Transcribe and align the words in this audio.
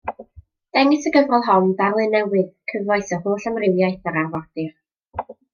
Dengys 0.77 1.05
y 1.09 1.11
gyfrol 1.17 1.45
hon 1.49 1.67
ddarlun 1.83 2.11
newydd, 2.17 2.49
cyfoes 2.73 3.15
o 3.19 3.23
holl 3.27 3.47
amrywiaeth 3.53 4.13
yr 4.13 4.21
arfordir. 4.23 4.77